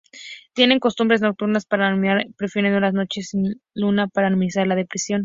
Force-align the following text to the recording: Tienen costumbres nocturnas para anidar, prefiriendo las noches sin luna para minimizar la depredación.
Tienen 0.55 0.79
costumbres 0.79 1.21
nocturnas 1.21 1.67
para 1.67 1.87
anidar, 1.87 2.25
prefiriendo 2.35 2.79
las 2.79 2.95
noches 2.95 3.29
sin 3.29 3.61
luna 3.75 4.07
para 4.07 4.31
minimizar 4.31 4.65
la 4.65 4.73
depredación. 4.73 5.19